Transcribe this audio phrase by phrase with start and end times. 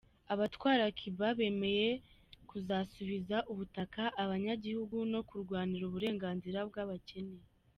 [0.33, 1.89] Abatwara Cuba bemeye
[2.49, 7.39] kuzosubiza ubutaka abanyagihugu no kurwanira uburenganzira bw'abakene.